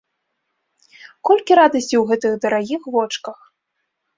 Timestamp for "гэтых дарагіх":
2.13-2.81